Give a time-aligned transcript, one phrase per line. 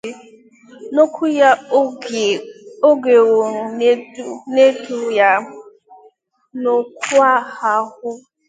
[0.93, 1.49] N'okwu ya
[2.87, 3.37] oge ọ
[4.53, 5.31] na-edu ya
[6.61, 7.29] n'ọkwa
[7.73, 8.09] ahụ